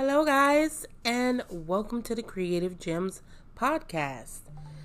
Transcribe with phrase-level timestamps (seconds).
[0.00, 3.20] Hello, guys, and welcome to the Creative Gems
[3.58, 4.42] podcast.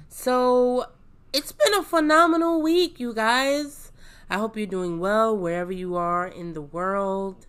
[0.09, 0.87] So,
[1.31, 3.91] it's been a phenomenal week, you guys.
[4.27, 7.45] I hope you're doing well wherever you are in the world,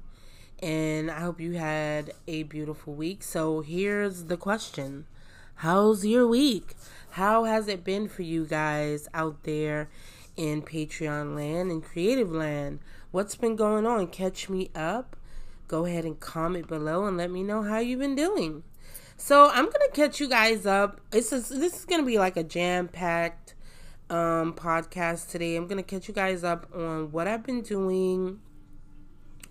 [0.62, 3.22] and I hope you had a beautiful week.
[3.22, 5.06] So, here's the question
[5.54, 6.74] How's your week?
[7.12, 9.88] How has it been for you guys out there
[10.36, 12.80] in Patreon land and creative land?
[13.10, 14.08] What's been going on?
[14.08, 15.16] Catch me up
[15.68, 18.62] go ahead and comment below and let me know how you've been doing.
[19.16, 21.00] So I'm gonna catch you guys up.
[21.12, 23.54] It's a, this is gonna be like a jam packed
[24.10, 25.56] um, podcast today.
[25.56, 28.40] I'm gonna catch you guys up on what I've been doing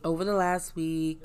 [0.03, 1.23] over the last week,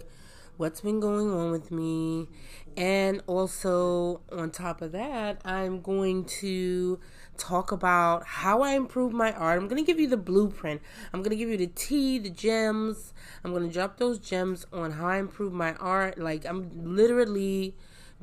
[0.56, 2.28] what's been going on with me,
[2.76, 7.00] and also on top of that, I'm going to
[7.38, 9.58] talk about how I improve my art.
[9.58, 10.82] I'm going to give you the blueprint.
[11.12, 13.14] I'm going to give you the tea, the gems.
[13.44, 16.18] I'm going to drop those gems on how I improve my art.
[16.18, 17.74] Like, I'm literally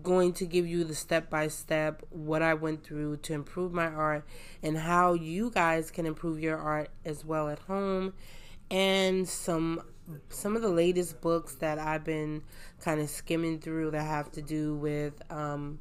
[0.04, 3.88] going to give you the step by step what I went through to improve my
[3.88, 4.26] art
[4.62, 8.14] and how you guys can improve your art as well at home
[8.70, 9.82] and some
[10.30, 12.44] some of the latest books that I've been
[12.80, 15.80] kind of skimming through that have to do with um,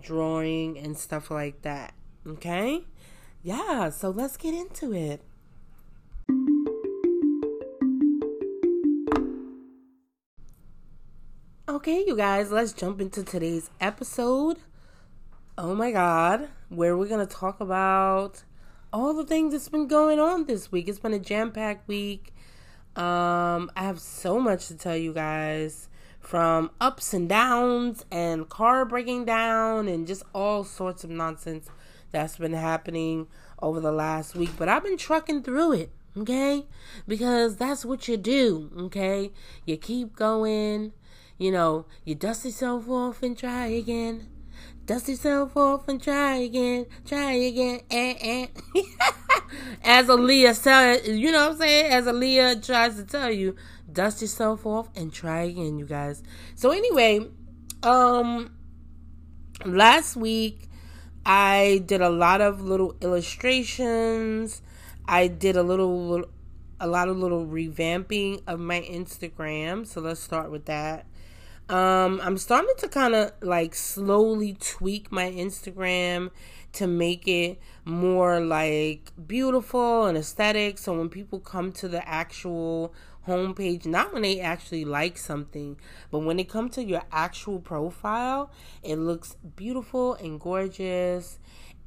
[0.00, 1.92] drawing and stuff like that.
[2.26, 2.82] Okay?
[3.42, 5.22] Yeah, so let's get into it.
[11.68, 14.58] Okay, you guys, let's jump into today's episode.
[15.56, 18.42] Oh my god, where we're going to talk about
[18.92, 20.88] all the things that's been going on this week.
[20.88, 22.34] It's been a jam packed week.
[22.96, 25.88] Um, I have so much to tell you guys
[26.18, 31.68] from ups and downs and car breaking down and just all sorts of nonsense
[32.16, 33.26] that's been happening
[33.60, 34.50] over the last week.
[34.56, 36.64] But I've been trucking through it, okay?
[37.06, 39.32] Because that's what you do, okay?
[39.66, 40.92] You keep going,
[41.36, 44.28] you know, you dust yourself off and try again.
[44.86, 48.46] Dust yourself off and try again, try again, eh, eh.
[49.84, 51.92] As Aaliyah said, you know what I'm saying?
[51.92, 53.56] As Aaliyah tries to tell you,
[53.92, 56.22] dust yourself off and try again, you guys.
[56.54, 57.28] So anyway,
[57.82, 58.52] um,
[59.66, 60.66] last week
[61.28, 64.62] I did a lot of little illustrations.
[65.06, 66.24] I did a little,
[66.78, 69.88] a lot of little revamping of my Instagram.
[69.88, 71.04] So let's start with that.
[71.68, 76.30] Um, I'm starting to kind of like slowly tweak my Instagram
[76.74, 80.78] to make it more like beautiful and aesthetic.
[80.78, 82.94] So when people come to the actual
[83.26, 85.76] homepage, not when they actually like something,
[86.10, 88.50] but when they come to your actual profile,
[88.82, 91.38] it looks beautiful and gorgeous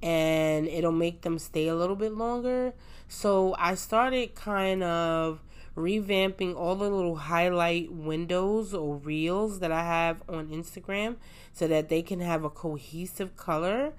[0.01, 2.73] and it'll make them stay a little bit longer.
[3.07, 5.41] So I started kind of
[5.75, 11.15] revamping all the little highlight windows or reels that I have on Instagram
[11.53, 13.93] so that they can have a cohesive color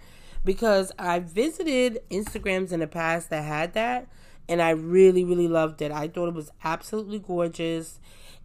[0.45, 4.09] because I visited Instagrams in the past that had that
[4.51, 5.93] and I really, really loved it.
[5.93, 8.01] I thought it was absolutely gorgeous,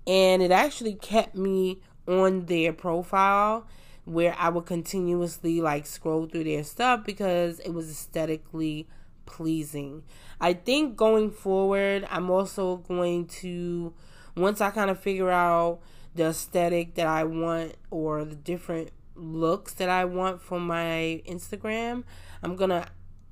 [0.05, 3.67] and it actually kept me on their profile
[4.05, 8.88] where I would continuously like scroll through their stuff because it was aesthetically
[9.25, 10.03] pleasing.
[10.39, 13.91] I think going forward, I'm also going to
[14.37, 15.79] once I kind of figure out
[16.13, 22.03] the aesthetic that I want or the different looks that I want for my Instagram,
[22.43, 22.85] I'm going to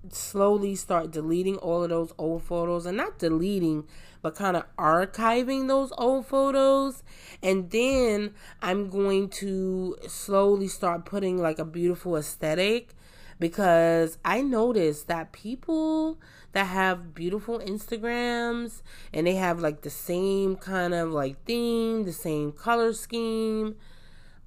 [0.09, 3.85] slowly start deleting all of those old photos and not deleting
[4.23, 7.03] but kind of archiving those old photos.
[7.43, 12.95] And then I'm going to slowly start putting like a beautiful aesthetic
[13.37, 16.17] because I noticed that people
[16.53, 18.81] that have beautiful Instagrams
[19.11, 23.75] and they have like the same kind of like theme, the same color scheme,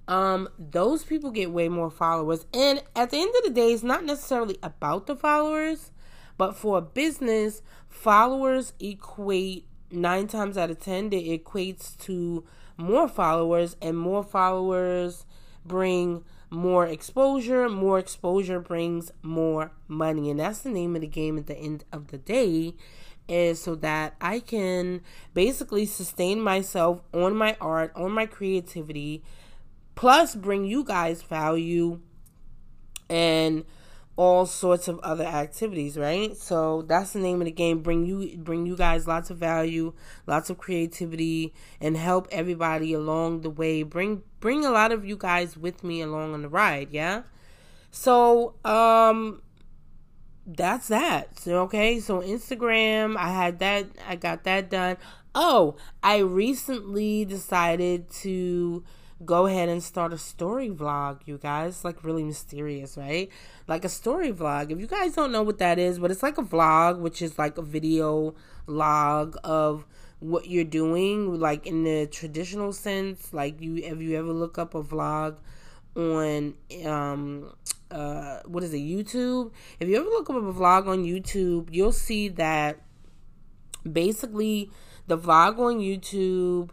[0.09, 2.47] um, those people get way more followers.
[2.55, 5.91] And at the end of the day, it's not necessarily about the followers,
[6.39, 12.44] but for a business, followers equate nine times out of ten, it equates to
[12.77, 15.25] more followers, and more followers
[15.64, 17.69] bring more exposure.
[17.69, 21.85] More exposure brings more money, and that's the name of the game at the end
[21.93, 22.75] of the day.
[23.29, 25.00] Is so that I can
[25.35, 29.25] basically sustain myself on my art, on my creativity,
[29.96, 32.00] plus bring you guys value
[33.10, 33.64] and
[34.16, 36.37] all sorts of other activities, right?
[36.37, 37.82] So that's the name of the game.
[37.82, 39.93] Bring you bring you guys lots of value,
[40.26, 43.82] lots of creativity and help everybody along the way.
[43.82, 47.22] Bring bring a lot of you guys with me along on the ride, yeah?
[47.90, 49.43] So, um
[50.46, 51.38] that's that.
[51.40, 54.96] So, okay, so Instagram, I had that I got that done.
[55.34, 58.82] Oh, I recently decided to
[59.25, 61.85] go ahead and start a story vlog, you guys.
[61.85, 63.31] like really mysterious, right?
[63.67, 64.71] Like a story vlog.
[64.71, 67.39] If you guys don't know what that is, but it's like a vlog, which is
[67.39, 68.35] like a video
[68.67, 69.87] log of
[70.21, 73.33] what you're doing, like in the traditional sense.
[73.33, 75.37] Like you, if you ever look up a vlog
[75.95, 76.55] on
[76.85, 77.51] um
[77.91, 79.51] uh what is it YouTube?
[79.81, 82.81] If you ever look up a vlog on YouTube, you'll see that
[83.91, 84.71] basically
[85.07, 86.71] the vlog on YouTube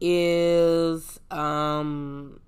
[0.00, 2.40] is um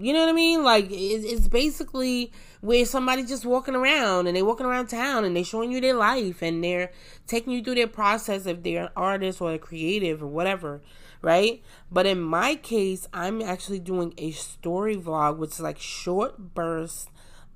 [0.00, 0.64] you know what I mean?
[0.64, 2.32] Like it's basically
[2.62, 5.94] where somebody's just walking around and they're walking around town and they're showing you their
[5.94, 6.90] life and they're
[7.26, 10.80] taking you through their process if they're an artist or a creative or whatever,
[11.20, 11.62] right?
[11.90, 17.08] But in my case, I'm actually doing a story vlog, which is like short bursts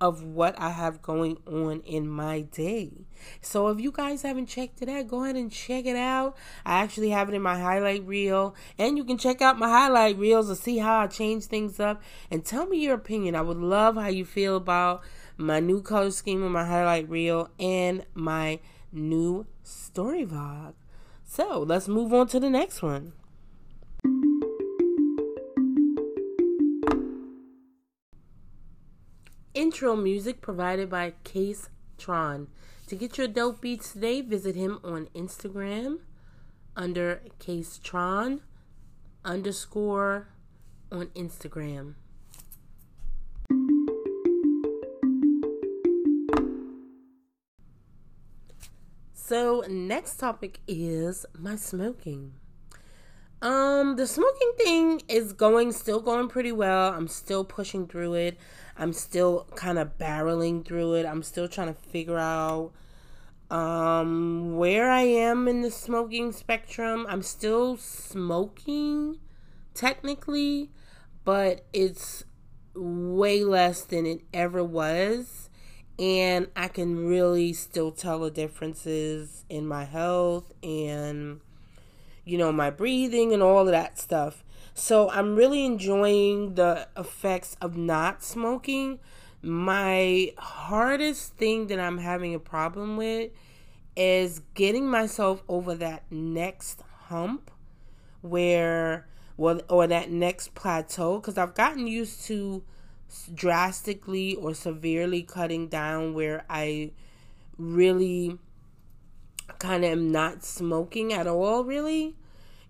[0.04, 3.06] of what I have going on in my day.
[3.40, 6.36] So if you guys haven't checked it out, go ahead and check it out.
[6.66, 10.18] I actually have it in my highlight reel, and you can check out my highlight
[10.18, 13.34] reels to see how I change things up and tell me your opinion.
[13.34, 15.00] I would love how you feel about
[15.38, 18.60] my new color scheme in my highlight reel and my
[18.92, 20.74] new story vlog.
[21.24, 23.14] So let's move on to the next one.
[29.54, 32.48] Intro music provided by Case Tron.
[32.88, 36.00] To get your dope beats today, visit him on Instagram
[36.74, 38.40] under Case Tron
[39.24, 40.26] underscore
[40.90, 41.94] on Instagram.
[49.12, 52.32] So next topic is my smoking.
[53.44, 56.94] Um, the smoking thing is going still going pretty well.
[56.94, 58.38] I'm still pushing through it.
[58.74, 61.04] I'm still kind of barreling through it.
[61.04, 62.72] I'm still trying to figure out
[63.50, 67.06] um where I am in the smoking spectrum.
[67.06, 69.18] I'm still smoking
[69.74, 70.70] technically,
[71.24, 72.24] but it's
[72.74, 75.50] way less than it ever was.
[75.98, 81.40] And I can really still tell the differences in my health and,
[82.24, 84.44] you know, my breathing and all of that stuff.
[84.74, 88.98] So I'm really enjoying the effects of not smoking.
[89.42, 93.30] My hardest thing that I'm having a problem with
[93.96, 97.50] is getting myself over that next hump
[98.20, 99.06] where
[99.36, 102.64] well or that next plateau because I've gotten used to
[103.32, 106.92] drastically or severely cutting down where I
[107.58, 108.38] really
[109.58, 112.14] kind of am not smoking at all really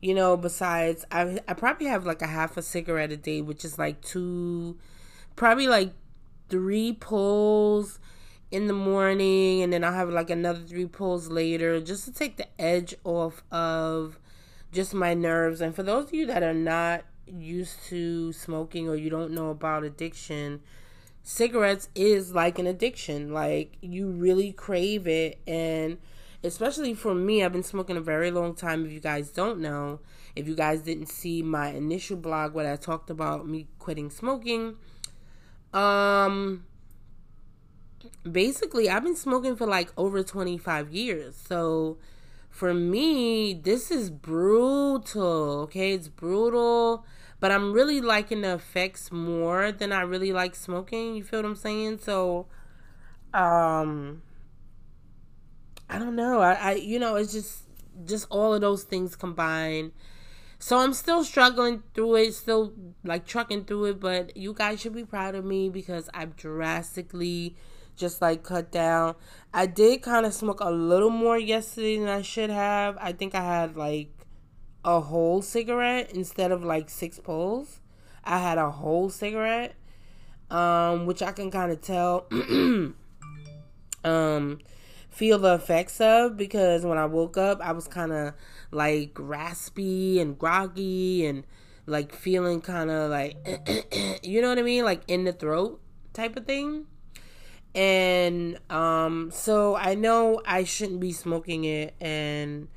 [0.04, 3.64] you know, besides I I probably have like a half a cigarette a day, which
[3.64, 4.76] is like two
[5.34, 5.94] probably like
[6.50, 7.98] three pulls
[8.50, 12.36] in the morning and then I'll have like another three pulls later just to take
[12.36, 14.18] the edge off of
[14.72, 15.62] just my nerves.
[15.62, 19.48] And for those of you that are not used to smoking or you don't know
[19.48, 20.60] about addiction,
[21.22, 23.32] cigarettes is like an addiction.
[23.32, 25.96] Like you really crave it and
[26.44, 28.84] especially for me, I've been smoking a very long time.
[28.84, 30.00] If you guys don't know,
[30.36, 34.76] if you guys didn't see my initial blog where I talked about me quitting smoking,
[35.72, 36.64] um,
[38.30, 41.34] basically, I've been smoking for like over 25 years.
[41.36, 41.96] So
[42.50, 45.62] for me, this is brutal.
[45.62, 47.04] Okay, it's brutal.
[47.40, 51.16] But I'm really liking the effects more than I really like smoking.
[51.16, 51.98] You feel what I'm saying?
[51.98, 52.46] So,
[53.34, 54.22] um,
[55.88, 56.40] I don't know.
[56.40, 57.64] I, I you know, it's just
[58.04, 59.92] just all of those things combined.
[60.58, 62.72] So I'm still struggling through it, still
[63.04, 67.56] like trucking through it, but you guys should be proud of me because I've drastically
[67.96, 69.14] just like cut down.
[69.52, 72.96] I did kind of smoke a little more yesterday than I should have.
[73.00, 74.10] I think I had like
[74.84, 77.80] a whole cigarette instead of like six pulls.
[78.24, 79.74] I had a whole cigarette,
[80.50, 82.26] um, which I can kind of tell.
[84.04, 84.58] um,
[85.14, 88.34] feel the effects of because when I woke up, I was kind of
[88.72, 91.44] like raspy and groggy and
[91.86, 93.36] like feeling kind of like,
[94.22, 94.84] you know what I mean?
[94.84, 95.80] Like in the throat
[96.12, 96.86] type of thing.
[97.76, 101.94] And um, so I know I shouldn't be smoking it.
[102.00, 102.68] And,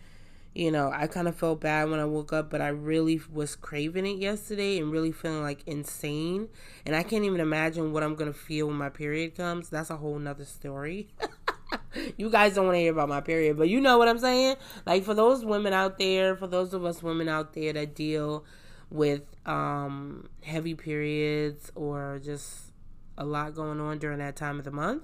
[0.53, 3.55] you know, I kind of felt bad when I woke up, but I really was
[3.55, 6.49] craving it yesterday and really feeling like insane.
[6.85, 9.69] And I can't even imagine what I'm going to feel when my period comes.
[9.69, 11.09] That's a whole nother story.
[12.17, 14.55] you guys don't want to hear about my period, but you know what I'm saying?
[14.85, 18.45] Like for those women out there, for those of us women out there that deal
[18.89, 22.71] with um heavy periods or just
[23.17, 25.03] a lot going on during that time of the month,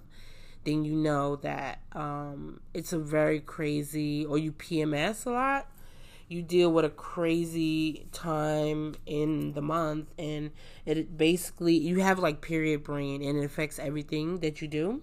[0.63, 5.67] then you know that um it's a very crazy or you PMS a lot,
[6.27, 10.51] you deal with a crazy time in the month and
[10.85, 15.01] it basically you have like period brain and it affects everything that you do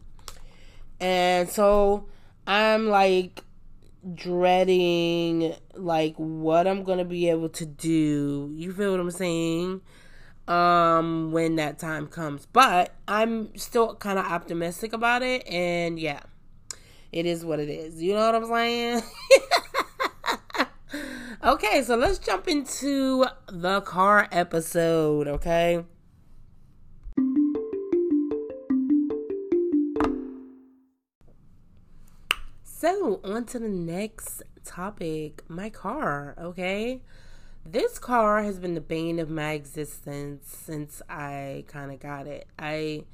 [1.00, 2.06] and so
[2.46, 3.42] i'm like
[4.14, 8.50] dreading like what i'm gonna be able to do.
[8.52, 9.80] You feel what i'm saying?
[10.48, 12.46] Um when that time comes.
[12.46, 16.20] But i'm still kind of optimistic about it and yeah.
[17.12, 18.00] It is what it is.
[18.00, 19.02] You know what i'm saying?
[21.42, 25.82] Okay, so let's jump into the car episode, okay?
[32.80, 37.02] So, on to the next topic my car, okay?
[37.62, 42.46] This car has been the bane of my existence since I kind of got it.
[42.58, 43.04] I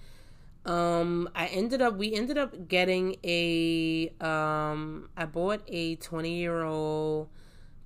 [0.64, 6.62] um I ended up we ended up getting a um I bought a 20 year
[6.62, 7.28] old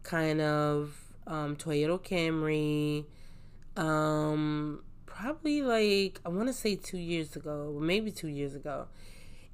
[0.02, 0.94] kind of
[1.26, 3.06] um, Toyota Camry.
[3.82, 8.88] Um, probably like I want to say two years ago, maybe two years ago.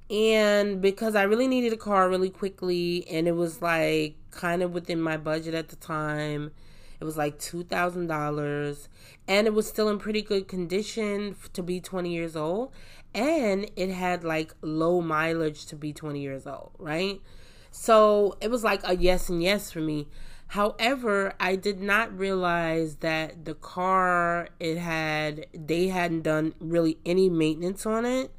[0.09, 4.73] And because I really needed a car really quickly, and it was like kind of
[4.73, 6.51] within my budget at the time,
[6.99, 8.87] it was like two thousand dollars,
[9.27, 12.71] and it was still in pretty good condition to be twenty years old,
[13.13, 17.19] and it had like low mileage to be twenty years old, right?
[17.69, 20.07] So it was like a yes and yes for me.
[20.51, 27.29] However, I did not realize that the car it had they hadn't done really any
[27.29, 28.31] maintenance on it.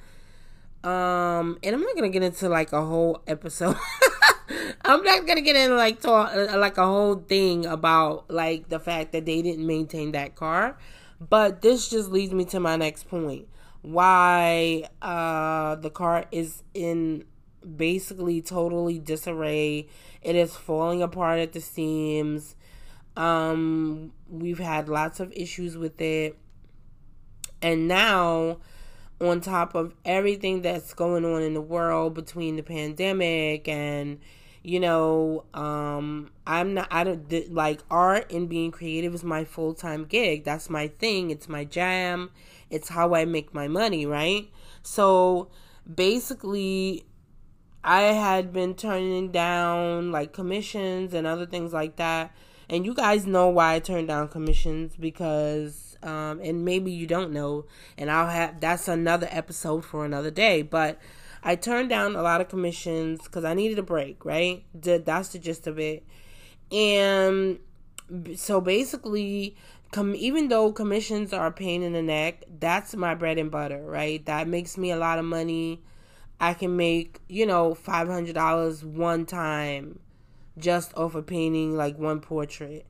[0.85, 3.77] Um, and I'm not gonna get into like a whole episode.
[4.85, 8.79] I'm not gonna get into like talk uh, like a whole thing about like the
[8.79, 10.79] fact that they didn't maintain that car.
[11.21, 13.49] But this just leads me to my next point.
[13.83, 17.25] Why uh the car is in
[17.77, 19.89] basically totally disarray
[20.23, 22.57] it is falling apart at the seams.
[23.17, 26.37] Um, we've had lots of issues with it.
[27.61, 28.59] And now,
[29.21, 34.21] on top of everything that's going on in the world between the pandemic and
[34.63, 40.05] you know um i'm not i don't like art and being creative is my full-time
[40.05, 40.45] gig.
[40.45, 41.31] That's my thing.
[41.31, 42.31] It's my jam.
[42.71, 44.49] It's how i make my money right?
[44.83, 45.51] So
[45.93, 47.05] basically
[47.83, 52.35] I had been turning down like commissions and other things like that.
[52.69, 57.33] And you guys know why I turned down commissions because um and maybe you don't
[57.33, 60.99] know and I'll have that's another episode for another day, but
[61.43, 64.65] I turned down a lot of commissions cuz I needed a break, right?
[64.75, 66.05] That's the gist of it.
[66.71, 67.59] And
[68.37, 69.57] so basically
[69.93, 73.83] com- even though commissions are a pain in the neck, that's my bread and butter,
[73.85, 74.25] right?
[74.27, 75.83] That makes me a lot of money
[76.41, 79.99] I can make, you know, $500 one time
[80.57, 82.87] just off of painting like one portrait.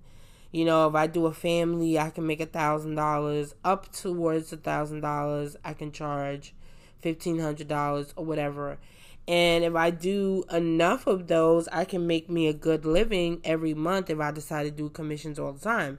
[0.51, 4.53] You know, if I do a family, I can make a thousand dollars up towards
[4.53, 5.57] a thousand dollars.
[5.65, 6.55] I can charge
[7.01, 8.79] fifteen hundred dollars or whatever.
[9.27, 13.75] And if I do enough of those, I can make me a good living every
[13.75, 15.99] month if I decide to do commissions all the time.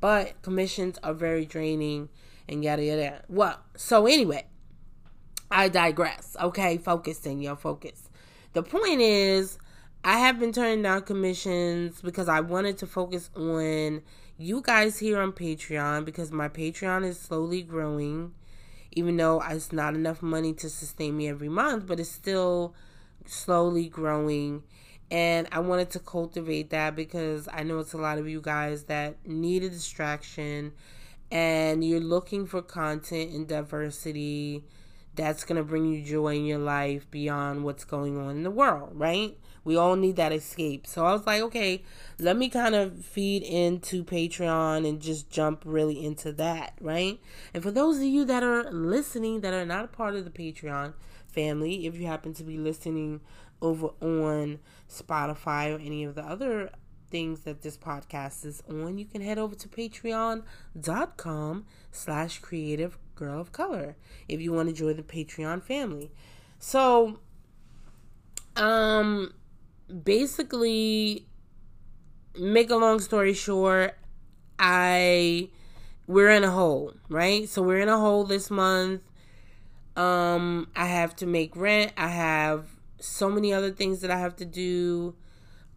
[0.00, 2.08] But commissions are very draining
[2.48, 3.22] and yada yada.
[3.28, 4.46] Well, so anyway,
[5.50, 6.36] I digress.
[6.40, 8.08] Okay, focusing your focus.
[8.54, 9.58] The point is,
[10.02, 14.00] I have been turning down commissions because I wanted to focus on
[14.38, 18.32] you guys here on Patreon because my Patreon is slowly growing.
[18.92, 22.74] Even though it's not enough money to sustain me every month, but it's still
[23.26, 24.62] slowly growing.
[25.10, 28.84] And I wanted to cultivate that because I know it's a lot of you guys
[28.84, 30.72] that need a distraction
[31.30, 34.64] and you're looking for content and diversity
[35.14, 38.50] that's going to bring you joy in your life beyond what's going on in the
[38.50, 39.36] world, right?
[39.64, 40.86] We all need that escape.
[40.86, 41.82] So I was like, okay,
[42.18, 47.20] let me kind of feed into Patreon and just jump really into that, right?
[47.52, 50.30] And for those of you that are listening that are not a part of the
[50.30, 50.94] Patreon
[51.26, 53.20] family, if you happen to be listening
[53.62, 56.70] over on Spotify or any of the other
[57.10, 60.44] things that this podcast is on, you can head over to patreon.com
[61.92, 63.96] slash creative girl of color
[64.28, 66.10] if you want to join the Patreon family.
[66.58, 67.18] So,
[68.56, 69.34] um,
[70.04, 71.26] basically,
[72.38, 73.96] make a long story short,
[74.58, 75.50] I
[76.06, 77.48] we're in a hole, right?
[77.48, 79.02] So we're in a hole this month.
[79.96, 81.92] Um, I have to make rent.
[81.96, 82.66] I have
[82.98, 85.14] so many other things that I have to do.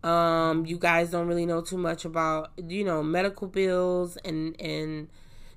[0.03, 5.10] Um, you guys don't really know too much about, you know, medical bills and and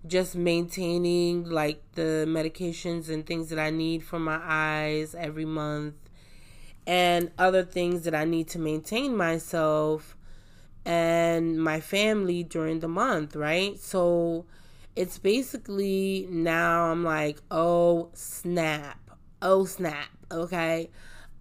[0.07, 5.95] just maintaining like the medications and things that I need for my eyes every month
[6.87, 10.17] and other things that I need to maintain myself
[10.85, 13.79] and my family during the month, right?
[13.79, 14.47] So
[14.95, 19.11] it's basically now I'm like, oh snap,
[19.43, 20.91] oh snap, okay?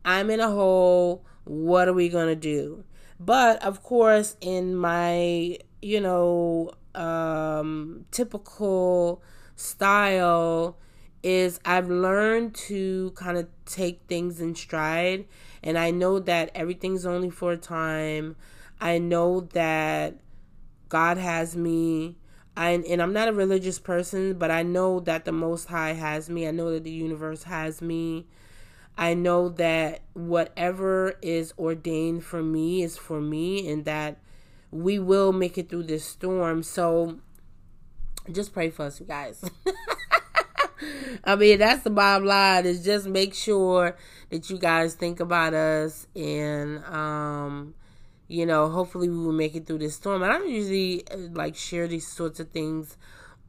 [0.04, 1.26] I'm in a hole.
[1.46, 2.84] What are we going to do?
[3.20, 9.22] But of course, in my, you know, um, typical
[9.56, 10.78] style,
[11.26, 15.26] is I've learned to kind of take things in stride.
[15.64, 18.36] And I know that everything's only for a time.
[18.80, 20.20] I know that
[20.88, 22.18] God has me.
[22.56, 26.30] I, and I'm not a religious person, but I know that the Most High has
[26.30, 26.48] me.
[26.48, 28.28] I know that the universe has me.
[28.96, 34.20] I know that whatever is ordained for me is for me and that
[34.70, 36.62] we will make it through this storm.
[36.62, 37.18] So
[38.32, 39.44] just pray for us, you guys.
[41.24, 43.98] I mean, that's the bottom line is just make sure
[44.30, 47.74] that you guys think about us and um
[48.28, 50.24] you know, hopefully we will make it through this storm.
[50.24, 52.98] I don't usually uh, like share these sorts of things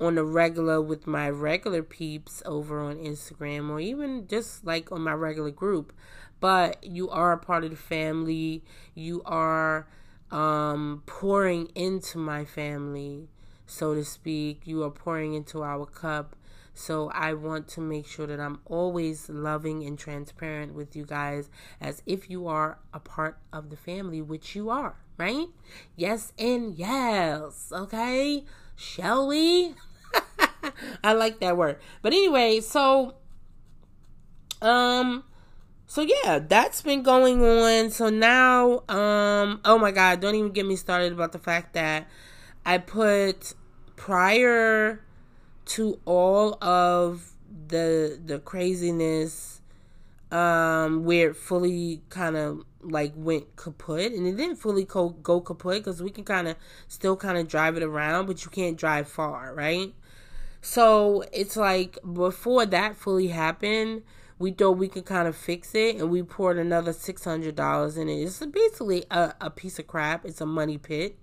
[0.00, 5.00] on a regular with my regular peeps over on Instagram or even just like on
[5.00, 5.92] my regular group.
[6.38, 8.62] But you are a part of the family.
[8.94, 9.88] You are
[10.30, 13.28] um, pouring into my family,
[13.66, 14.62] so to speak.
[14.64, 16.36] You are pouring into our cup.
[16.76, 21.48] So I want to make sure that I'm always loving and transparent with you guys
[21.80, 25.46] as if you are a part of the family, which you are, right?
[25.96, 27.72] Yes and yes.
[27.72, 28.44] Okay.
[28.76, 29.74] Shall we?
[31.02, 31.78] I like that word.
[32.02, 33.14] But anyway, so
[34.60, 35.24] um
[35.86, 37.90] so yeah, that's been going on.
[37.90, 42.06] So now um oh my god, don't even get me started about the fact that
[42.66, 43.54] I put
[43.96, 45.05] prior
[45.66, 47.32] to all of
[47.68, 49.60] the the craziness
[50.30, 54.12] um where it fully kind of like went kaput.
[54.12, 56.56] And it didn't fully go, go kaput because we can kind of
[56.88, 59.92] still kind of drive it around but you can't drive far right?
[60.60, 64.02] So it's like before that fully happened
[64.38, 68.22] we thought we could kind of fix it and we poured another $600 in it.
[68.22, 70.26] It's basically a, a piece of crap.
[70.26, 71.16] It's a money pit.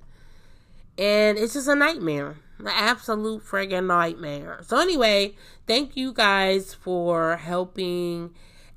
[0.98, 5.34] And it's just a nightmare an absolute friggin' nightmare so anyway
[5.68, 8.34] thank you guys for helping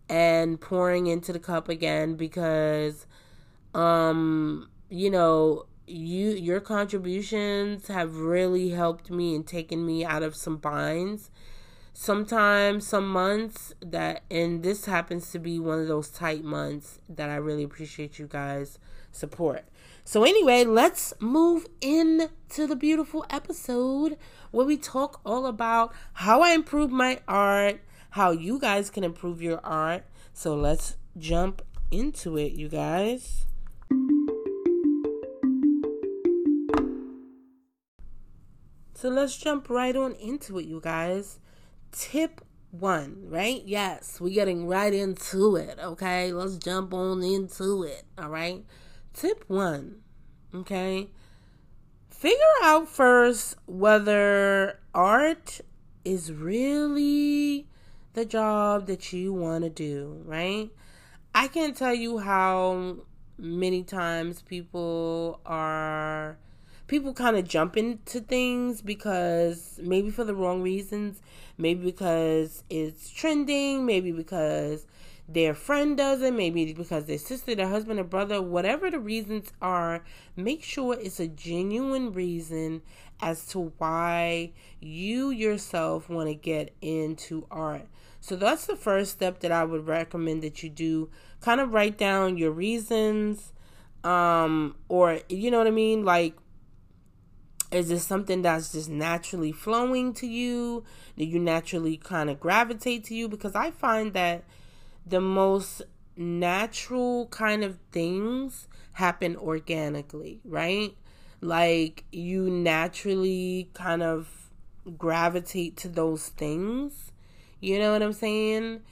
[0.08, 3.06] and pouring into the cup again because
[3.74, 10.34] um you know you your contributions have really helped me and taken me out of
[10.34, 11.30] some binds
[11.98, 17.30] sometimes some months that and this happens to be one of those tight months that
[17.30, 18.78] I really appreciate you guys
[19.12, 19.64] support.
[20.08, 24.16] So anyway, let's move in to the beautiful episode
[24.52, 29.42] where we talk all about how I improve my art, how you guys can improve
[29.42, 30.04] your art.
[30.32, 33.46] So let's jump into it, you guys.
[38.94, 41.40] So let's jump right on into it, you guys.
[41.90, 43.60] Tip one, right?
[43.66, 46.32] Yes, we're getting right into it, okay?
[46.32, 48.64] Let's jump on into it, all right?
[49.16, 50.02] Tip one,
[50.54, 51.08] okay?
[52.10, 55.62] Figure out first whether art
[56.04, 57.66] is really
[58.12, 60.68] the job that you want to do, right?
[61.34, 62.96] I can't tell you how
[63.38, 66.36] many times people are
[66.86, 71.22] people kind of jump into things because maybe for the wrong reasons,
[71.56, 74.86] maybe because it's trending, maybe because
[75.28, 79.52] their friend does it, maybe because their sister, their husband, or brother, whatever the reasons
[79.60, 80.04] are,
[80.36, 82.82] make sure it's a genuine reason
[83.20, 87.88] as to why you yourself want to get into art.
[88.20, 91.10] So that's the first step that I would recommend that you do.
[91.40, 93.52] Kind of write down your reasons,
[94.04, 96.04] um, or you know what I mean?
[96.04, 96.34] Like,
[97.72, 100.84] is this something that's just naturally flowing to you?
[101.16, 103.28] Do you naturally kind of gravitate to you?
[103.28, 104.44] Because I find that
[105.06, 105.82] the most
[106.16, 110.96] natural kind of things happen organically, right?
[111.40, 114.50] Like you naturally kind of
[114.98, 117.12] gravitate to those things
[117.60, 118.82] you know what I'm saying?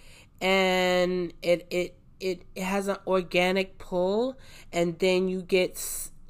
[0.40, 4.38] And it it it, has an organic pull,
[4.72, 5.80] and then you get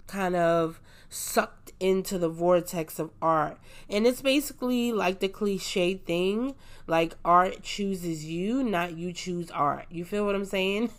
[0.06, 3.58] kind of sucked into the vortex of art.
[3.88, 6.54] And it's basically like the cliche thing
[6.86, 9.86] like art chooses you, not you choose art.
[9.90, 10.90] You feel what I'm saying?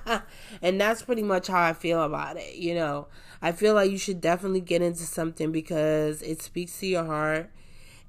[0.62, 2.56] and that's pretty much how I feel about it.
[2.56, 3.08] You know,
[3.42, 7.50] I feel like you should definitely get into something because it speaks to your heart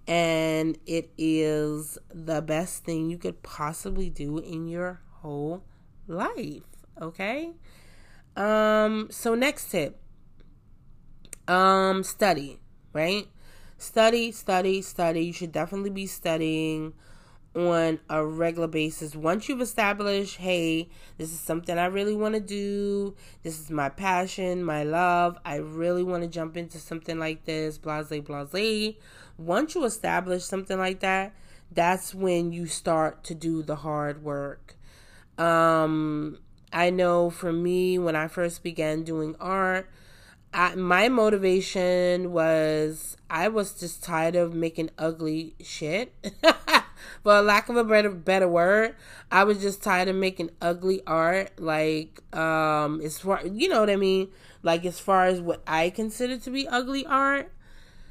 [0.07, 5.63] and it is the best thing you could possibly do in your whole
[6.07, 6.63] life
[6.99, 7.51] okay
[8.35, 9.99] um so next tip
[11.47, 12.59] Um, study,
[12.93, 13.27] right?
[13.77, 15.21] Study, study, study.
[15.25, 16.93] You should definitely be studying
[17.55, 19.15] on a regular basis.
[19.15, 23.89] Once you've established, hey, this is something I really want to do, this is my
[23.89, 28.95] passion, my love, I really want to jump into something like this, blase, blase.
[29.37, 31.33] Once you establish something like that,
[31.71, 34.75] that's when you start to do the hard work.
[35.37, 36.39] Um,
[36.73, 39.89] I know for me, when I first began doing art,
[40.53, 46.13] I, my motivation was I was just tired of making ugly shit.
[47.23, 48.95] For lack of a better better word,
[49.31, 51.59] I was just tired of making ugly art.
[51.59, 54.29] Like, um, as far you know what I mean.
[54.61, 57.51] Like as far as what I consider to be ugly art.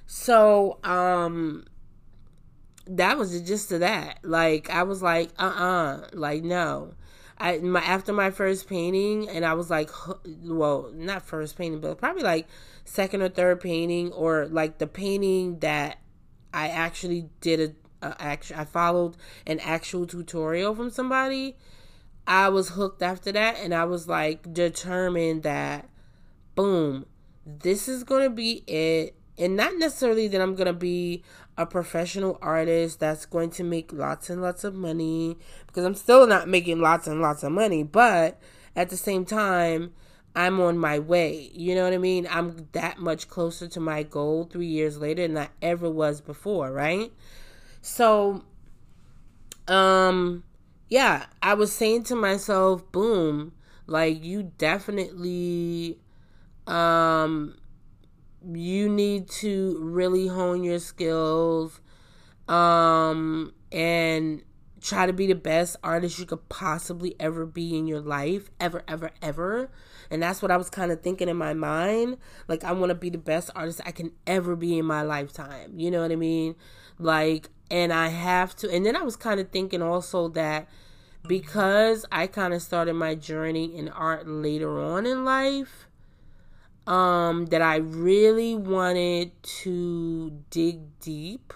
[0.07, 1.67] So, um,
[2.87, 4.21] that was the gist of that.
[4.23, 6.95] Like I was like, uh uh-uh, uh like no.
[7.41, 9.91] I my after my first painting, and I was like,
[10.45, 12.49] well, not first painting, but probably like
[12.85, 15.99] second or third painting, or like the painting that
[16.53, 18.59] I actually did a, a actual.
[18.59, 21.57] I followed an actual tutorial from somebody.
[22.27, 25.89] I was hooked after that, and I was like determined that,
[26.55, 27.07] boom,
[27.47, 31.23] this is gonna be it and not necessarily that I'm gonna be
[31.57, 36.27] a professional artist that's going to make lots and lots of money because I'm still
[36.27, 38.41] not making lots and lots of money, but
[38.77, 39.93] at the same time,
[40.37, 41.51] I'm on my way.
[41.53, 42.29] You know what I mean?
[42.31, 46.71] I'm that much closer to my goal three years later than I ever was before,
[46.71, 47.13] right?
[47.89, 48.45] So,
[49.67, 50.45] um,
[50.89, 53.53] yeah, I was saying to myself, boom,
[53.87, 55.99] like you definitely,
[56.67, 57.57] um,
[58.47, 61.81] you need to really hone your skills
[62.49, 64.43] um and
[64.81, 68.83] try to be the best artist you could possibly ever be in your life ever
[68.87, 69.71] ever ever.
[70.11, 72.95] And that's what i was kind of thinking in my mind like i want to
[72.95, 76.17] be the best artist i can ever be in my lifetime you know what i
[76.17, 76.55] mean?
[76.99, 80.69] Like and i have to and then i was kind of thinking also that
[81.27, 85.89] because i kind of started my journey in art later on in life
[86.89, 91.53] um, that I really wanted to dig deep.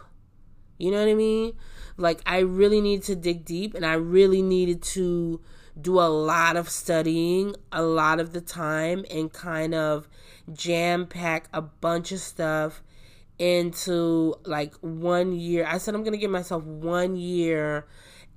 [0.76, 1.54] You know what I mean?
[1.96, 5.40] Like, I really needed to dig deep and I really needed to
[5.80, 10.06] do a lot of studying a lot of the time and kind of
[10.52, 12.82] jam pack a bunch of stuff
[13.38, 15.66] into like one year.
[15.66, 17.86] I said I'm going to give myself one year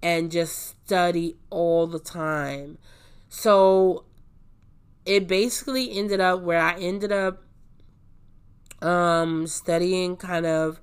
[0.01, 0.55] and just
[0.85, 2.77] study all the time.
[3.29, 4.05] So
[5.05, 7.43] it basically ended up where I ended up
[8.81, 10.79] um, studying kind of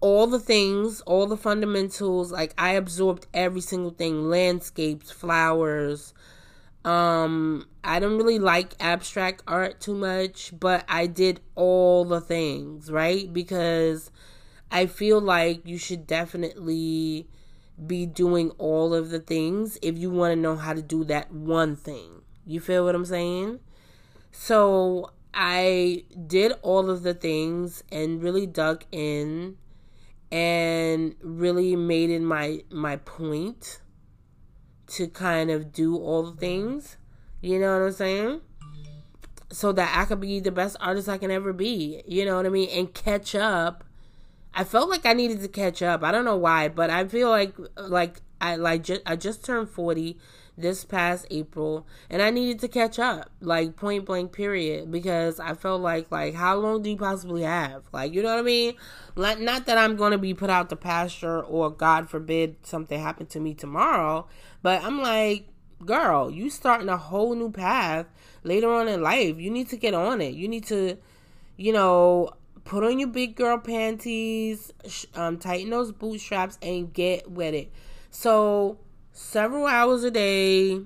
[0.00, 2.32] all the things, all the fundamentals.
[2.32, 6.14] Like I absorbed every single thing, landscapes, flowers.
[6.84, 12.90] Um, I don't really like abstract art too much, but I did all the things,
[12.90, 13.30] right?
[13.32, 14.10] Because
[14.70, 17.28] I feel like you should definitely
[17.86, 21.32] be doing all of the things if you want to know how to do that
[21.32, 22.22] one thing.
[22.46, 23.60] You feel what I'm saying?
[24.32, 29.56] So I did all of the things and really dug in
[30.32, 33.80] and really made it my my point
[34.90, 36.96] to kind of do all the things.
[37.40, 38.40] You know what I'm saying?
[39.52, 42.02] So that I could be the best artist I can ever be.
[42.06, 42.68] You know what I mean?
[42.70, 43.84] And catch up.
[44.52, 46.02] I felt like I needed to catch up.
[46.02, 50.18] I don't know why, but I feel like like I like I just turned 40
[50.56, 55.54] this past April and I needed to catch up, like point blank period, because I
[55.54, 57.82] felt like like how long do you possibly have?
[57.92, 58.74] Like, you know what I mean?
[59.14, 63.30] Like not that I'm gonna be put out the pasture or God forbid something happened
[63.30, 64.26] to me tomorrow,
[64.62, 65.46] but I'm like,
[65.84, 68.06] girl, you starting a whole new path
[68.42, 69.38] later on in life.
[69.38, 70.34] You need to get on it.
[70.34, 70.96] You need to,
[71.56, 72.30] you know,
[72.64, 74.72] put on your big girl panties,
[75.14, 77.72] um, tighten those bootstraps, and get with it.
[78.10, 78.78] So
[79.20, 80.80] several hours a day,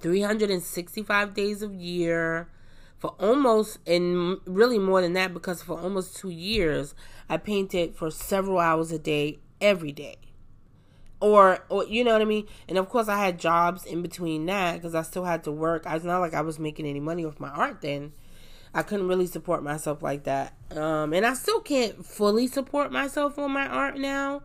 [0.00, 2.48] 365 days a year
[2.98, 6.94] for almost and really more than that because for almost 2 years
[7.28, 10.16] I painted for several hours a day every day.
[11.20, 12.46] Or, or you know what I mean?
[12.66, 15.86] And of course I had jobs in between that because I still had to work.
[15.86, 18.12] I was not like I was making any money off my art then.
[18.72, 20.54] I couldn't really support myself like that.
[20.70, 24.42] Um, and I still can't fully support myself on my art now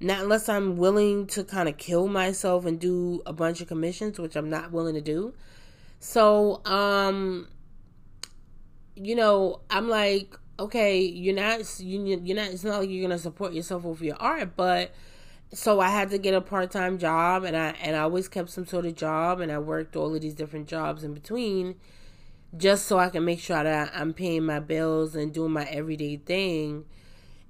[0.00, 4.18] not unless I'm willing to kind of kill myself and do a bunch of commissions,
[4.18, 5.34] which I'm not willing to do.
[6.00, 7.48] So, um,
[8.96, 12.50] you know, I'm like, okay, you're not, you, you're not.
[12.50, 14.92] It's not like you're gonna support yourself with your art, but
[15.52, 18.50] so I had to get a part time job, and I and I always kept
[18.50, 21.76] some sort of job, and I worked all of these different jobs in between.
[22.56, 26.16] just so I can make sure that I'm paying my bills and doing my everyday
[26.16, 26.84] thing.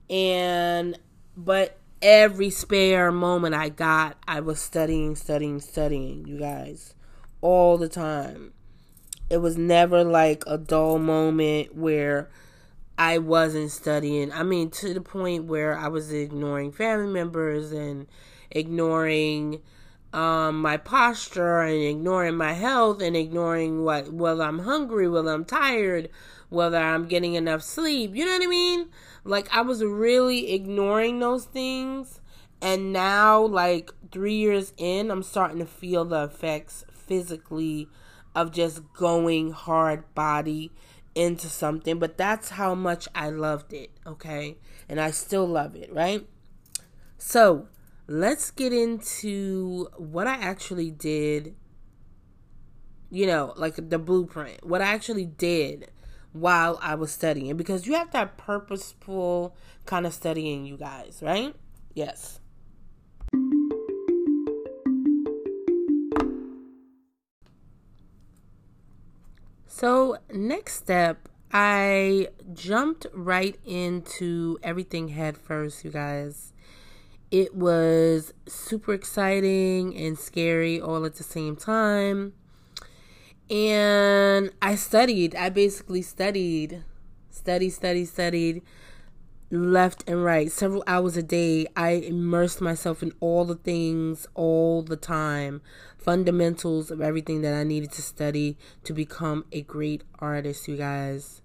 [0.09, 0.99] And
[1.37, 6.95] but every spare moment I got, I was studying, studying, studying, you guys,
[7.41, 8.53] all the time.
[9.31, 12.31] It was never like a dull moment where
[12.99, 14.33] I wasn't studying.
[14.33, 18.07] I mean, to the point where I was ignoring family members and
[18.51, 19.61] ignoring
[20.13, 25.45] um, my posture and ignoring my health and ignoring what whether I'm hungry, whether I'm
[25.45, 26.09] tired,
[26.55, 28.15] whether I'm getting enough sleep.
[28.15, 28.89] You know what I mean?
[29.25, 32.21] Like I was really ignoring those things.
[32.63, 37.89] And now, like three years in, I'm starting to feel the effects physically
[38.35, 40.73] of just going hard body
[41.15, 41.99] into something.
[41.99, 44.57] But that's how much I loved it, okay?
[44.89, 46.27] And I still love it, right?
[47.19, 47.69] So
[48.07, 51.55] let's get into what I actually did.
[53.11, 55.91] You know, like the blueprint, what I actually did
[56.35, 61.21] while I was studying because you have to have purposeful kind of studying, you guys,
[61.23, 61.55] right?
[61.95, 62.41] Yes.
[69.69, 76.53] So, next step, I jumped right into everything head first, you guys.
[77.31, 82.33] It was super exciting and scary all at the same time
[83.51, 85.35] and I studied.
[85.35, 86.83] I basically studied,
[87.31, 88.63] study, study, studied,
[89.51, 91.67] left and right, several hours a day.
[91.77, 95.63] I immersed myself in all the things all the time,
[95.99, 101.43] fundamentals of everything that I needed to study to become a great artist, you guys.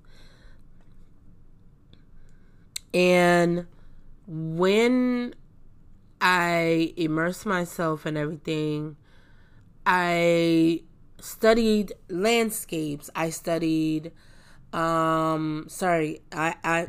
[2.94, 3.68] And
[4.26, 5.36] when
[6.20, 8.96] I immersed myself in everything,
[9.86, 10.82] I
[11.22, 13.10] studied landscapes.
[13.16, 14.12] I studied
[14.74, 16.88] um sorry, I I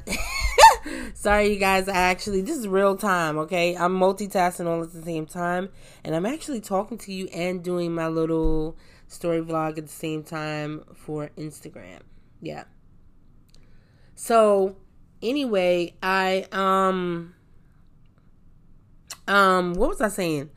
[1.15, 3.77] sorry you guys, I actually this is real time, okay?
[3.77, 5.71] I'm multitasking all at the same time
[6.05, 8.77] and I'm actually talking to you and doing my little
[9.09, 12.01] story vlog at the same time for Instagram.
[12.41, 12.65] Yeah.
[14.15, 14.77] So,
[15.23, 17.35] anyway, I um
[19.27, 20.51] um what was I saying?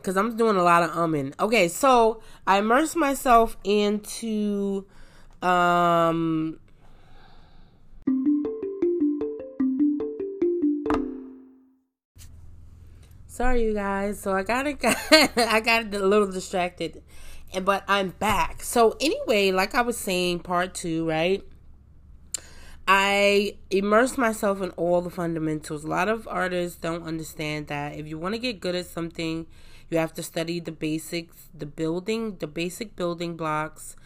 [0.00, 1.34] Because I'm doing a lot of umming.
[1.38, 4.86] Okay, so I immersed myself into
[5.42, 6.58] um
[13.26, 14.20] Sorry you guys.
[14.20, 14.66] So I got
[15.36, 17.02] I got a little distracted.
[17.62, 18.62] But I'm back.
[18.62, 21.42] So anyway, like I was saying, part 2, right?
[22.86, 25.84] I immersed myself in all the fundamentals.
[25.84, 29.46] A lot of artists don't understand that if you want to get good at something,
[29.90, 33.96] you have to study the basics, the building, the basic building blocks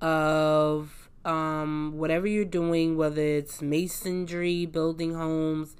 [0.00, 5.76] of um, whatever you're doing, whether it's masonry, building homes,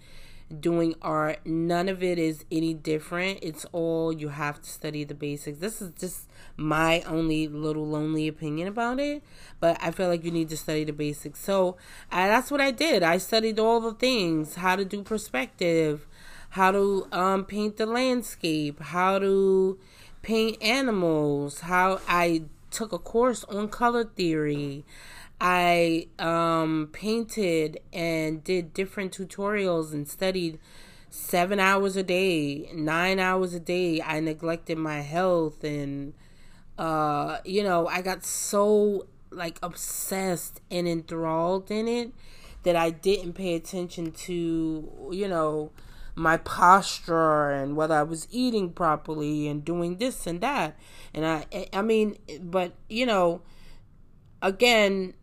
[0.61, 1.41] doing art.
[1.45, 3.39] None of it is any different.
[3.43, 5.59] It's all you have to study the basics.
[5.59, 9.23] This is just my only little lonely opinion about it,
[9.61, 11.41] but I feel like you need to study the basics.
[11.41, 11.77] So
[12.11, 13.03] I, that's what I did.
[13.03, 16.07] I studied all the things how to do perspective,
[16.55, 19.77] how to um, paint the landscape, how to
[20.23, 24.85] paint animals, how I took a course on color theory.
[25.41, 30.61] I um, painted and did different tutorials and studied
[31.11, 34.01] seven hours a day, nine hours a day.
[34.01, 36.15] I neglected my health and,
[36.79, 42.13] uh, you know, I got so like obsessed and enthralled in it
[42.63, 45.73] that I didn't pay attention to, you know,
[46.15, 50.79] my posture and whether I was eating properly and doing this and that.
[51.13, 53.43] And I, I mean, but you know,
[54.43, 55.15] again,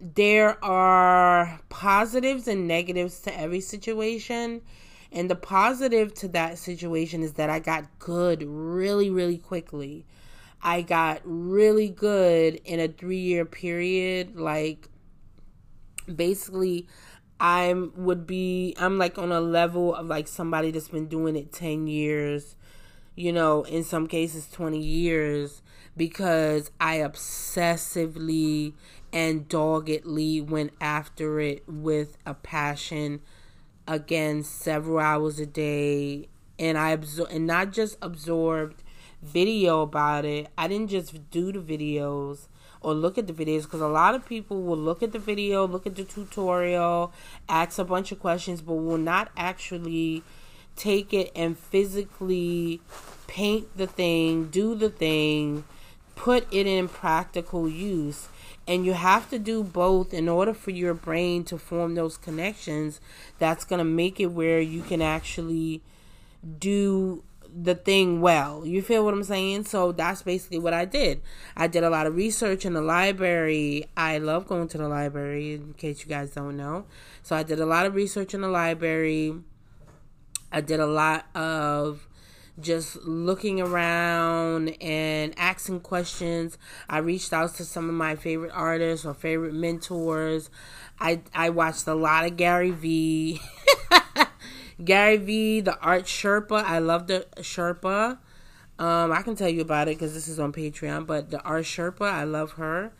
[0.00, 4.62] there are positives and negatives to every situation.
[5.10, 10.04] And the positive to that situation is that I got good really, really quickly.
[10.62, 14.38] I got really good in a three year period.
[14.38, 14.88] Like,
[16.14, 16.88] basically,
[17.40, 21.52] I'm would be I'm like on a level of like somebody that's been doing it
[21.52, 22.56] 10 years,
[23.14, 25.62] you know, in some cases 20 years
[25.96, 28.74] because I obsessively
[29.12, 33.20] and doggedly went after it with a passion
[33.86, 38.82] again several hours a day and I absor- and not just absorbed
[39.22, 40.48] video about it.
[40.58, 42.47] I didn't just do the videos
[42.80, 45.66] or look at the videos because a lot of people will look at the video,
[45.66, 47.12] look at the tutorial,
[47.48, 50.22] ask a bunch of questions, but will not actually
[50.76, 52.80] take it and physically
[53.26, 55.64] paint the thing, do the thing,
[56.14, 58.28] put it in practical use.
[58.66, 63.00] And you have to do both in order for your brain to form those connections.
[63.38, 65.80] That's going to make it where you can actually
[66.58, 67.22] do
[67.54, 68.66] the thing well.
[68.66, 69.64] You feel what I'm saying?
[69.64, 71.22] So that's basically what I did.
[71.56, 73.86] I did a lot of research in the library.
[73.96, 76.86] I love going to the library, in case you guys don't know.
[77.22, 79.34] So I did a lot of research in the library.
[80.50, 82.08] I did a lot of
[82.60, 86.58] just looking around and asking questions.
[86.88, 90.50] I reached out to some of my favorite artists or favorite mentors.
[91.00, 93.40] I I watched a lot of Gary Vee.
[94.82, 96.62] Gary Vee, the art Sherpa.
[96.62, 98.18] I love the Sherpa.
[98.78, 101.06] Um, I can tell you about it because this is on Patreon.
[101.06, 102.92] But the art Sherpa, I love her.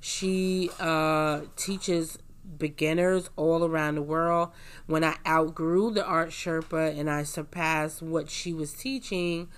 [0.00, 2.18] She uh, teaches
[2.56, 4.50] beginners all around the world.
[4.86, 9.48] When I outgrew the art Sherpa and I surpassed what she was teaching,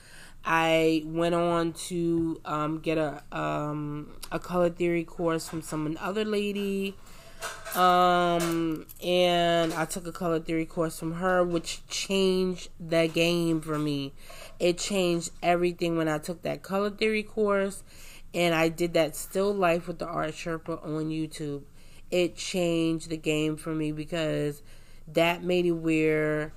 [0.44, 6.24] I went on to um, get a um, a color theory course from some other
[6.24, 6.96] lady
[7.74, 13.78] um, and I took a color theory course from her, which changed the game for
[13.78, 14.12] me.
[14.58, 17.82] It changed everything when I took that color theory course,
[18.34, 21.62] and I did that still life with the art Sherpa on YouTube.
[22.10, 24.62] It changed the game for me because
[25.06, 26.52] that made it where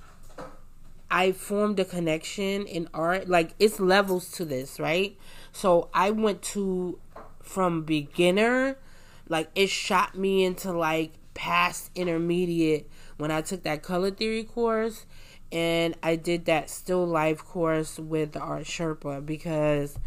[1.10, 3.28] I formed a connection in art.
[3.28, 5.16] Like it's levels to this, right?
[5.52, 6.98] So I went to
[7.40, 8.78] from beginner
[9.34, 15.06] like it shot me into like past intermediate when I took that color theory course
[15.50, 19.98] and I did that still life course with the art Sherpa because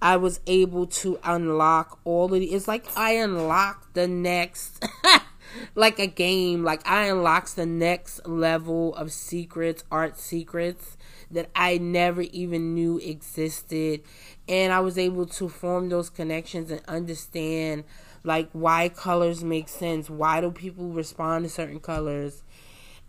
[0.00, 4.86] I was able to unlock all of the it's like I unlocked the next
[5.74, 6.62] like a game.
[6.62, 10.96] Like I unlocked the next level of secrets art secrets
[11.32, 14.02] that I never even knew existed.
[14.48, 17.82] And I was able to form those connections and understand
[18.28, 20.10] like why colors make sense?
[20.10, 22.44] Why do people respond to certain colors?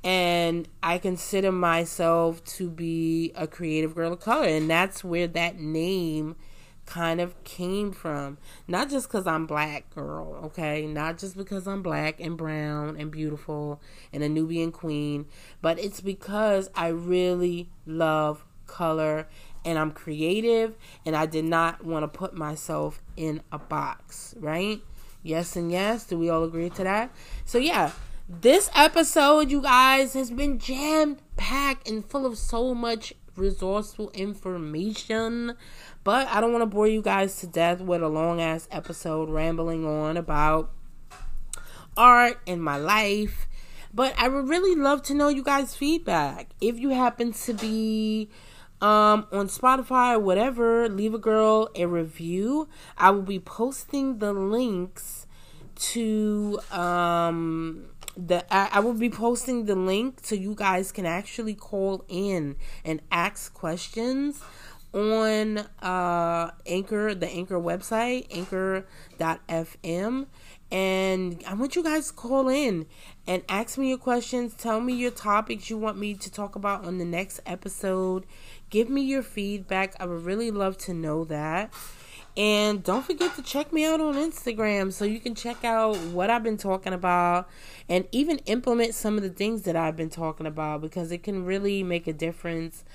[0.01, 5.59] And i consider myself to be a creative girl of color and that's where that
[5.59, 6.37] name
[6.85, 8.37] kind of came from.
[8.65, 10.87] Not just because i'm black girl okay?
[10.87, 13.81] Not just because i'm black and brown and beautiful
[14.13, 15.25] and a nubian queen
[15.61, 19.27] but it's because i really love color
[19.65, 24.81] and i'm creative and i did not want to put myself in a box right
[25.21, 26.05] Yes and yes.
[26.05, 27.11] Do we all agree to that?
[27.45, 27.91] So yeah,
[28.27, 35.55] this episode, you guys, has been jam packed and full of so much resourceful information.
[36.03, 39.29] But I don't want to bore you guys to death with a long ass episode
[39.29, 40.71] rambling on about
[41.97, 43.47] art and my life.
[43.93, 46.49] But I would really love to know you guys' feedback.
[46.61, 48.29] If you happen to be
[48.81, 52.67] um, on Spotify whatever, leave a girl a review.
[52.97, 55.27] I will be posting the links
[55.75, 57.85] to um
[58.17, 62.57] the I, I will be posting the link so you guys can actually call in
[62.83, 64.41] and ask questions
[64.93, 70.25] on uh anchor the anchor website anchor.fm
[70.71, 72.85] and I want you guys to call in
[73.25, 74.53] and ask me your questions.
[74.53, 78.25] Tell me your topics you want me to talk about on the next episode.
[78.69, 79.95] Give me your feedback.
[79.99, 81.73] I would really love to know that.
[82.37, 86.29] And don't forget to check me out on Instagram so you can check out what
[86.29, 87.49] I've been talking about
[87.89, 91.43] and even implement some of the things that I've been talking about because it can
[91.43, 92.85] really make a difference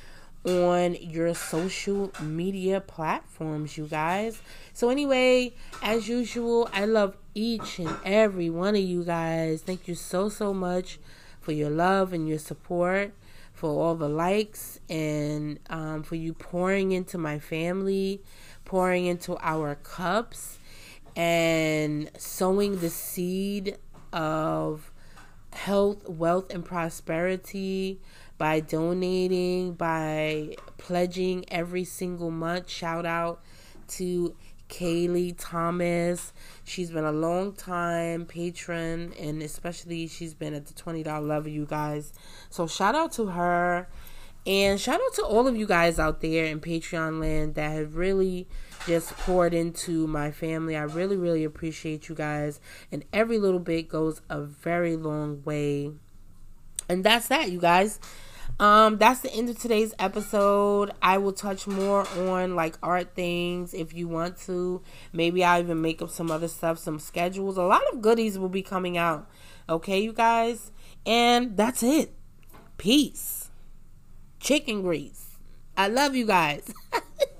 [0.45, 4.41] on your social media platforms, you guys.
[4.73, 9.63] So, anyway, as usual, I love each and every one of you guys.
[9.63, 10.99] Thank you so, so much
[11.41, 13.13] for your love and your support,
[13.55, 18.21] for all the likes, and um, for you pouring into my family,
[18.65, 20.59] pouring into our cups,
[21.17, 23.79] and sowing the seed
[24.13, 24.91] of
[25.53, 28.01] health, wealth, and prosperity
[28.37, 32.69] by donating, by pledging every single month.
[32.69, 33.41] Shout out
[33.87, 34.35] to
[34.75, 36.33] Kaylee Thomas.
[36.65, 41.65] She's been a long time patron, and especially she's been at the $20 level, you
[41.65, 42.13] guys.
[42.51, 43.89] So shout out to her.
[44.47, 47.97] And shout out to all of you guys out there in Patreon land that have
[47.97, 48.47] really
[48.87, 50.77] just poured into my family.
[50.77, 52.61] I really, really appreciate you guys.
[52.93, 55.93] And every little bit goes a very long way.
[56.89, 57.99] And that's that, you guys.
[58.61, 60.93] Um, that's the end of today's episode.
[61.03, 64.81] I will touch more on like art things if you want to.
[65.13, 67.57] Maybe I'll even make up some other stuff, some schedules.
[67.57, 69.29] A lot of goodies will be coming out.
[69.69, 70.71] Okay, you guys?
[71.05, 72.13] And that's it.
[72.79, 73.51] Peace.
[74.39, 75.37] Chicken grease.
[75.77, 76.73] I love you guys.